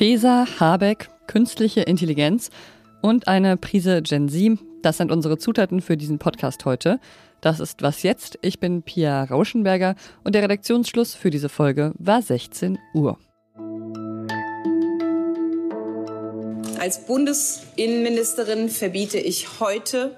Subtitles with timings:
[0.00, 2.48] Feser, Habeck, künstliche Intelligenz
[3.02, 4.58] und eine Prise Gen Z.
[4.80, 6.98] Das sind unsere Zutaten für diesen Podcast heute.
[7.42, 8.38] Das ist Was jetzt?
[8.40, 13.18] Ich bin Pia Rauschenberger und der Redaktionsschluss für diese Folge war 16 Uhr.
[16.78, 20.16] Als Bundesinnenministerin verbiete ich heute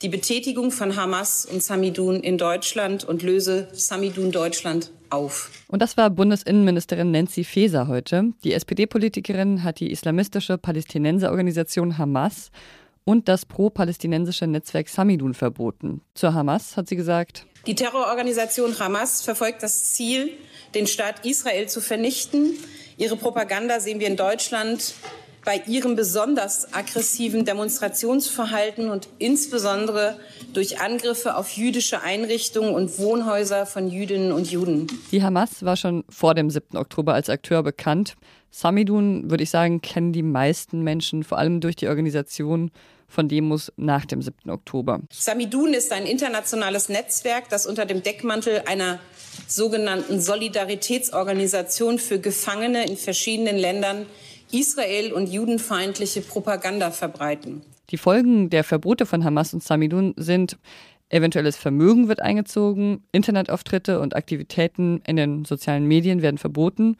[0.00, 5.50] die Betätigung von Hamas und Samidun in Deutschland und löse Samidun Deutschland auf.
[5.68, 8.32] Und das war Bundesinnenministerin Nancy Faeser heute.
[8.44, 12.50] Die SPD-Politikerin hat die islamistische Palästinenserorganisation Hamas
[13.04, 16.02] und das pro-palästinensische Netzwerk Samidun verboten.
[16.14, 20.30] Zur Hamas hat sie gesagt, die Terrororganisation Hamas verfolgt das Ziel,
[20.74, 22.54] den Staat Israel zu vernichten.
[22.96, 24.94] Ihre Propaganda sehen wir in Deutschland
[25.48, 30.18] bei ihrem besonders aggressiven Demonstrationsverhalten und insbesondere
[30.52, 34.88] durch Angriffe auf jüdische Einrichtungen und Wohnhäuser von Jüdinnen und Juden.
[35.10, 36.76] Die Hamas war schon vor dem 7.
[36.76, 38.16] Oktober als Akteur bekannt.
[38.50, 42.70] Samidun, würde ich sagen, kennen die meisten Menschen, vor allem durch die Organisation
[43.08, 44.50] von Demos nach dem 7.
[44.50, 45.00] Oktober.
[45.10, 49.00] Samidun ist ein internationales Netzwerk, das unter dem Deckmantel einer
[49.46, 54.04] sogenannten Solidaritätsorganisation für Gefangene in verschiedenen Ländern
[54.52, 57.62] Israel und judenfeindliche Propaganda verbreiten.
[57.90, 60.58] Die Folgen der Verbote von Hamas und Samidun sind
[61.10, 66.96] eventuelles Vermögen wird eingezogen, Internetauftritte und Aktivitäten in den sozialen Medien werden verboten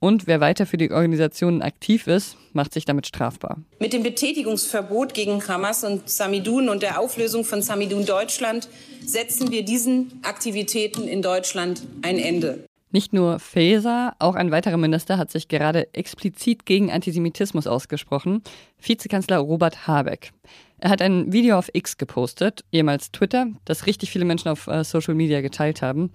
[0.00, 3.58] und wer weiter für die Organisationen aktiv ist, macht sich damit strafbar.
[3.80, 8.68] Mit dem Betätigungsverbot gegen Hamas und Samidun und der Auflösung von Samidun Deutschland
[9.04, 12.67] setzen wir diesen Aktivitäten in Deutschland ein Ende.
[12.90, 18.42] Nicht nur Faeser, auch ein weiterer Minister hat sich gerade explizit gegen Antisemitismus ausgesprochen,
[18.80, 20.32] Vizekanzler Robert Habeck.
[20.78, 24.84] Er hat ein Video auf X gepostet, ehemals Twitter, das richtig viele Menschen auf äh,
[24.84, 26.10] Social Media geteilt haben.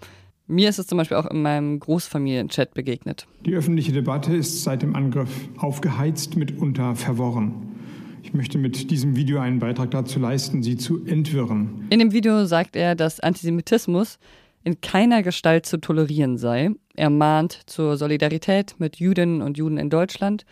[0.47, 3.27] Mir ist es zum Beispiel auch in meinem Großfamilienchat begegnet.
[3.45, 7.53] Die öffentliche Debatte ist seit dem Angriff aufgeheizt, mitunter verworren.
[8.23, 11.85] Ich möchte mit diesem Video einen Beitrag dazu leisten, sie zu entwirren.
[11.91, 14.17] In dem Video sagt er, dass Antisemitismus
[14.63, 16.69] in keiner Gestalt zu tolerieren sei.
[16.95, 20.45] Er mahnt zur Solidarität mit Jüdinnen und Juden in Deutschland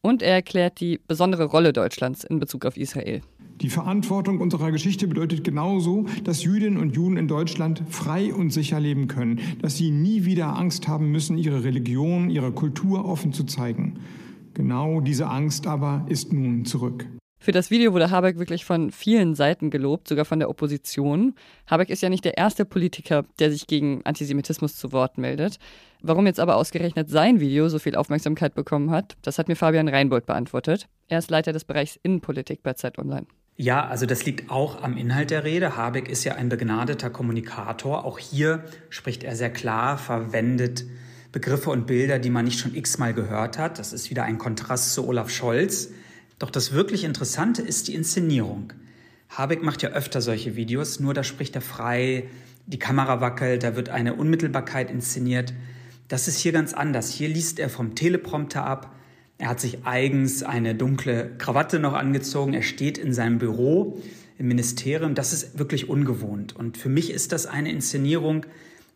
[0.00, 3.20] und er erklärt die besondere Rolle Deutschlands in Bezug auf Israel.
[3.60, 8.78] Die Verantwortung unserer Geschichte bedeutet genauso, dass Jüdinnen und Juden in Deutschland frei und sicher
[8.78, 13.44] leben können, dass sie nie wieder Angst haben müssen, ihre Religion, ihre Kultur offen zu
[13.44, 13.98] zeigen.
[14.54, 17.06] Genau diese Angst aber ist nun zurück.
[17.40, 21.34] Für das Video wurde Habeck wirklich von vielen Seiten gelobt, sogar von der Opposition.
[21.68, 25.58] Habeck ist ja nicht der erste Politiker, der sich gegen Antisemitismus zu Wort meldet.
[26.02, 29.88] Warum jetzt aber ausgerechnet sein Video so viel Aufmerksamkeit bekommen hat, das hat mir Fabian
[29.88, 30.88] Reinbold beantwortet.
[31.06, 33.26] Er ist Leiter des Bereichs Innenpolitik bei Zeit Online.
[33.56, 35.76] Ja, also das liegt auch am Inhalt der Rede.
[35.76, 38.04] Habeck ist ja ein begnadeter Kommunikator.
[38.04, 40.84] Auch hier spricht er sehr klar, verwendet
[41.30, 43.78] Begriffe und Bilder, die man nicht schon x-mal gehört hat.
[43.78, 45.90] Das ist wieder ein Kontrast zu Olaf Scholz
[46.38, 48.72] doch das wirklich Interessante ist die Inszenierung.
[49.30, 52.28] Habeck macht ja öfter solche Videos, nur da spricht er frei,
[52.66, 55.52] die Kamera wackelt, da wird eine Unmittelbarkeit inszeniert.
[56.08, 57.10] Das ist hier ganz anders.
[57.10, 58.94] Hier liest er vom Teleprompter ab.
[59.36, 62.54] Er hat sich eigens eine dunkle Krawatte noch angezogen.
[62.54, 63.98] Er steht in seinem Büro
[64.38, 65.14] im Ministerium.
[65.14, 66.56] Das ist wirklich ungewohnt.
[66.56, 68.46] Und für mich ist das eine Inszenierung,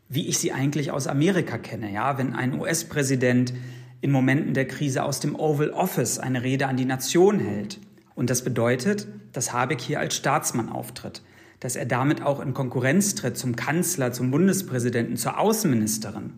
[0.08, 1.92] wie ich sie eigentlich aus Amerika kenne.
[1.92, 3.52] Ja, wenn ein US-Präsident
[4.02, 7.78] in Momenten der Krise aus dem Oval Office eine Rede an die Nation hält.
[8.14, 11.22] Und das bedeutet, dass Habeck hier als Staatsmann auftritt,
[11.60, 16.32] dass er damit auch in Konkurrenz tritt zum Kanzler, zum Bundespräsidenten, zur Außenministerin.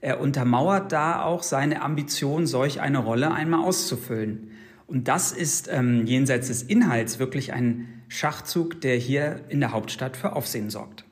[0.00, 4.50] Er untermauert da auch seine Ambition, solch eine Rolle einmal auszufüllen.
[4.86, 10.16] Und das ist ähm, jenseits des Inhalts wirklich ein Schachzug, der hier in der Hauptstadt
[10.16, 11.04] für Aufsehen sorgt.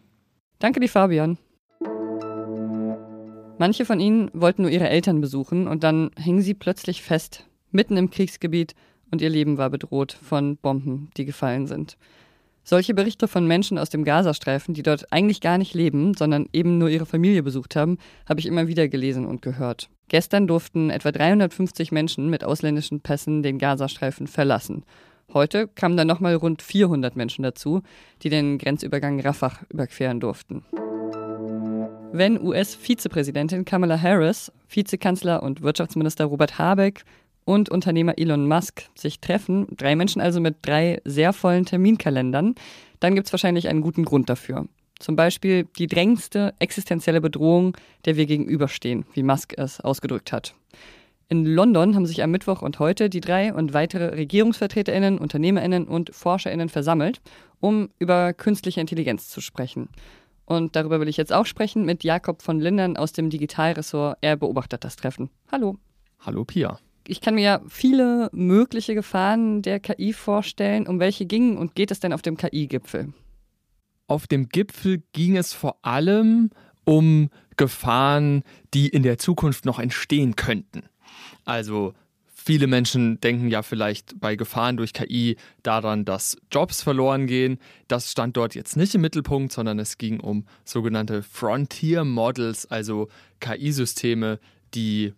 [0.58, 1.38] Danke dir, Fabian.
[3.58, 7.96] Manche von ihnen wollten nur ihre Eltern besuchen und dann hingen sie plötzlich fest, mitten
[7.96, 8.74] im Kriegsgebiet
[9.10, 11.96] und ihr Leben war bedroht von Bomben, die gefallen sind.
[12.64, 16.78] Solche Berichte von Menschen aus dem Gazastreifen, die dort eigentlich gar nicht leben, sondern eben
[16.78, 17.96] nur ihre Familie besucht haben,
[18.28, 19.88] habe ich immer wieder gelesen und gehört.
[20.08, 24.84] Gestern durften etwa 350 Menschen mit ausländischen Pässen den Gazastreifen verlassen.
[25.32, 27.82] Heute kamen dann nochmal rund 400 Menschen dazu,
[28.22, 30.64] die den Grenzübergang Rafah überqueren durften.
[32.18, 37.04] Wenn US-Vizepräsidentin Kamala Harris, Vizekanzler und Wirtschaftsminister Robert Habeck
[37.44, 42.54] und Unternehmer Elon Musk sich treffen, drei Menschen also mit drei sehr vollen Terminkalendern,
[43.00, 44.66] dann gibt es wahrscheinlich einen guten Grund dafür.
[44.98, 47.76] Zum Beispiel die drängendste existenzielle Bedrohung,
[48.06, 50.54] der wir gegenüberstehen, wie Musk es ausgedrückt hat.
[51.28, 56.14] In London haben sich am Mittwoch und heute die drei und weitere Regierungsvertreterinnen, Unternehmerinnen und
[56.14, 57.20] Forscherinnen versammelt,
[57.60, 59.90] um über künstliche Intelligenz zu sprechen.
[60.46, 64.18] Und darüber will ich jetzt auch sprechen mit Jakob von Lindern aus dem Digitalressort.
[64.20, 65.28] Er beobachtet das Treffen.
[65.50, 65.76] Hallo.
[66.20, 66.78] Hallo Pia.
[67.08, 70.86] Ich kann mir ja viele mögliche Gefahren der KI vorstellen.
[70.86, 73.12] Um welche gingen und geht es denn auf dem KI-Gipfel?
[74.06, 76.50] Auf dem Gipfel ging es vor allem
[76.84, 80.84] um Gefahren, die in der Zukunft noch entstehen könnten.
[81.44, 81.92] Also
[82.46, 87.58] viele Menschen denken ja vielleicht bei Gefahren durch KI daran, dass Jobs verloren gehen.
[87.88, 93.08] Das stand dort jetzt nicht im Mittelpunkt, sondern es ging um sogenannte Frontier Models, also
[93.40, 94.38] KI-Systeme,
[94.74, 95.12] die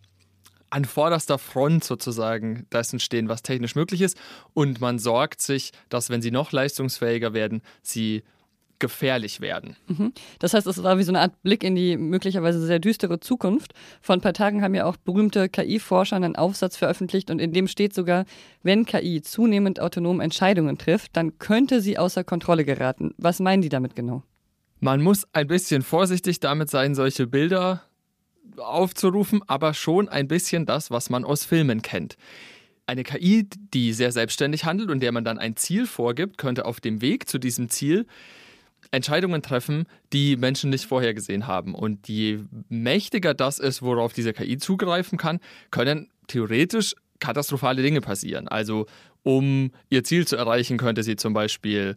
[0.71, 4.17] an vorderster Front sozusagen dessen stehen, was technisch möglich ist.
[4.55, 8.23] Und man sorgt sich, dass wenn sie noch leistungsfähiger werden, sie
[8.79, 9.77] gefährlich werden.
[9.87, 10.13] Mhm.
[10.39, 13.73] Das heißt, es war wie so eine Art Blick in die möglicherweise sehr düstere Zukunft.
[14.01, 17.69] Vor ein paar Tagen haben ja auch berühmte KI-Forscher einen Aufsatz veröffentlicht und in dem
[17.69, 18.25] steht sogar,
[18.63, 23.15] wenn KI zunehmend autonom Entscheidungen trifft, dann könnte sie außer Kontrolle geraten.
[23.19, 24.23] Was meinen die damit genau?
[24.81, 27.83] Man muss ein bisschen vorsichtig damit sein, solche Bilder
[28.57, 32.17] aufzurufen, aber schon ein bisschen das, was man aus Filmen kennt.
[32.87, 36.81] Eine KI, die sehr selbstständig handelt und der man dann ein Ziel vorgibt, könnte auf
[36.81, 38.07] dem Weg zu diesem Ziel
[38.91, 41.75] Entscheidungen treffen, die Menschen nicht vorhergesehen haben.
[41.75, 45.41] Und je mächtiger das ist, worauf diese KI zugreifen kann,
[45.71, 48.49] können theoretisch katastrophale Dinge passieren.
[48.49, 48.87] Also
[49.23, 51.97] um ihr Ziel zu erreichen, könnte sie zum Beispiel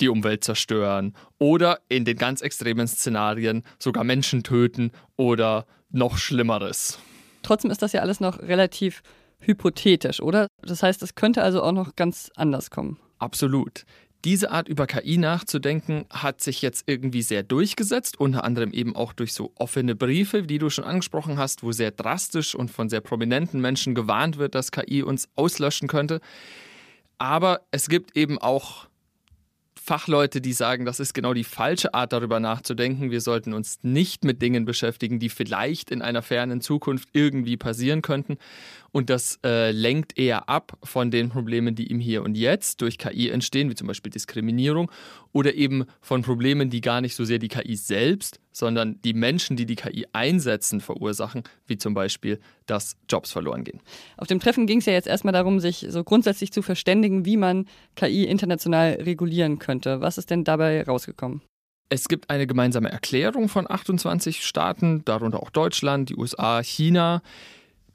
[0.00, 6.98] die Umwelt zerstören oder in den ganz extremen Szenarien sogar Menschen töten oder noch Schlimmeres.
[7.42, 9.02] Trotzdem ist das ja alles noch relativ
[9.40, 10.46] hypothetisch, oder?
[10.62, 12.98] Das heißt, es könnte also auch noch ganz anders kommen.
[13.18, 13.84] Absolut.
[14.24, 19.14] Diese Art über KI nachzudenken hat sich jetzt irgendwie sehr durchgesetzt, unter anderem eben auch
[19.14, 23.00] durch so offene Briefe, die du schon angesprochen hast, wo sehr drastisch und von sehr
[23.00, 26.20] prominenten Menschen gewarnt wird, dass KI uns auslöschen könnte.
[27.16, 28.90] Aber es gibt eben auch
[29.82, 33.10] Fachleute, die sagen, das ist genau die falsche Art darüber nachzudenken.
[33.10, 38.02] Wir sollten uns nicht mit Dingen beschäftigen, die vielleicht in einer fernen Zukunft irgendwie passieren
[38.02, 38.36] könnten.
[38.92, 42.98] Und das äh, lenkt eher ab von den Problemen, die im Hier und Jetzt durch
[42.98, 44.90] KI entstehen, wie zum Beispiel Diskriminierung,
[45.32, 49.56] oder eben von Problemen, die gar nicht so sehr die KI selbst, sondern die Menschen,
[49.56, 53.80] die die KI einsetzen, verursachen, wie zum Beispiel, dass Jobs verloren gehen.
[54.16, 57.36] Auf dem Treffen ging es ja jetzt erstmal darum, sich so grundsätzlich zu verständigen, wie
[57.36, 60.00] man KI international regulieren könnte.
[60.00, 61.42] Was ist denn dabei rausgekommen?
[61.92, 67.20] Es gibt eine gemeinsame Erklärung von 28 Staaten, darunter auch Deutschland, die USA, China,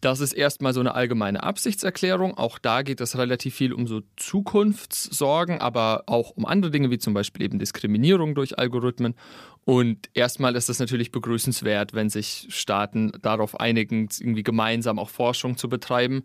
[0.01, 2.37] das ist erstmal so eine allgemeine Absichtserklärung.
[2.37, 6.97] Auch da geht es relativ viel um so Zukunftssorgen, aber auch um andere Dinge, wie
[6.97, 9.15] zum Beispiel eben Diskriminierung durch Algorithmen.
[9.63, 15.57] Und erstmal ist es natürlich begrüßenswert, wenn sich Staaten darauf einigen, irgendwie gemeinsam auch Forschung
[15.57, 16.23] zu betreiben.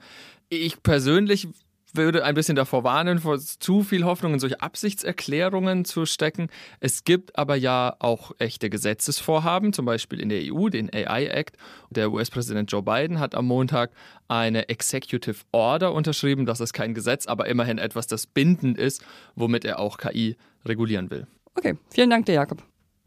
[0.50, 1.48] Ich persönlich
[1.96, 6.48] würde ein bisschen davor warnen, vor zu viel Hoffnung in solche Absichtserklärungen zu stecken.
[6.80, 11.56] Es gibt aber ja auch echte Gesetzesvorhaben, zum Beispiel in der EU, den AI Act.
[11.90, 13.90] Der US-Präsident Joe Biden hat am Montag
[14.28, 16.46] eine Executive Order unterschrieben.
[16.46, 19.04] Das ist kein Gesetz, aber immerhin etwas, das bindend ist,
[19.34, 21.26] womit er auch KI regulieren will.
[21.54, 22.62] Okay, vielen Dank dir, Jakob.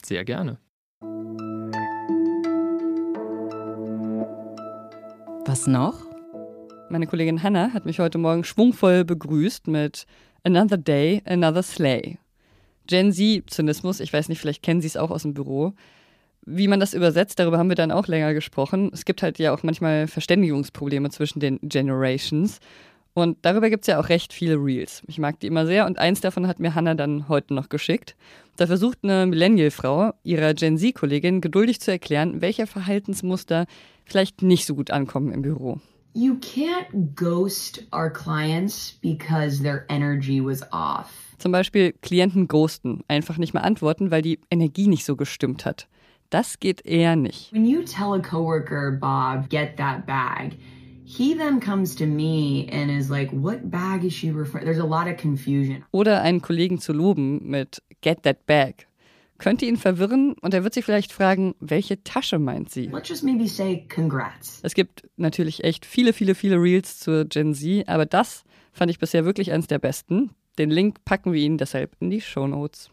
[0.06, 0.57] Sehr gerne.
[5.45, 6.12] Was noch?
[6.94, 10.06] Meine Kollegin Hannah hat mich heute Morgen schwungvoll begrüßt mit
[10.44, 12.19] Another Day, Another Slay.
[12.86, 15.74] Gen Z-Zynismus, ich weiß nicht, vielleicht kennen Sie es auch aus dem Büro.
[16.45, 18.92] Wie man das übersetzt, darüber haben wir dann auch länger gesprochen.
[18.94, 22.59] Es gibt halt ja auch manchmal Verständigungsprobleme zwischen den Generations.
[23.16, 25.02] Und darüber gibt es ja auch recht viele Reels.
[25.07, 28.16] Ich mag die immer sehr und eins davon hat mir Hannah dann heute noch geschickt.
[28.57, 33.66] Da versucht eine Millennial-Frau ihrer Gen Z-Kollegin geduldig zu erklären, welche Verhaltensmuster
[34.06, 35.81] vielleicht nicht so gut ankommen im Büro.
[36.15, 41.35] You can't ghost our clients because their energy was off.
[41.39, 45.87] Zum Beispiel Klienten ghosten, einfach nicht mehr antworten, weil die Energie nicht so gestimmt hat.
[46.29, 47.51] Das geht eher nicht.
[47.51, 50.55] When you tell a coworker, Bob, get that bag,
[51.03, 54.65] he then comes to me and is like, what bag is she referring?
[54.65, 55.83] There's a lot of confusion.
[55.91, 58.85] Oder einen Kollegen zu loben mit get that bag
[59.44, 62.88] könnte ihn verwirren und er wird sich vielleicht fragen, welche Tasche meint sie?
[64.64, 69.00] Es gibt natürlich echt viele, viele, viele Reels zur Gen Z, aber das fand ich
[69.00, 70.30] bisher wirklich eines der besten.
[70.57, 72.90] Den Link packen wir Ihnen deshalb in die Show Notes.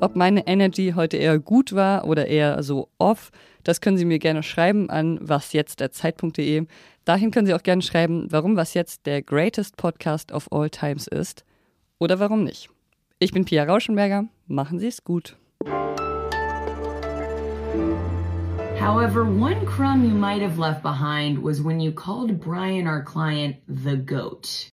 [0.00, 3.30] Ob meine Energy heute eher gut war oder eher so off,
[3.62, 6.66] das können Sie mir gerne schreiben an wasjetzt.zeit.de.
[7.04, 11.06] Dahin können Sie auch gerne schreiben, warum was jetzt der greatest Podcast of all times
[11.06, 11.44] ist
[12.00, 12.70] oder warum nicht.
[13.22, 14.24] Ich bin Pia Rauschenberger.
[14.46, 15.36] Machen Sie es gut.
[18.78, 23.56] However, one crumb you might have left behind was when you called Brian, our client,
[23.68, 24.68] the goat.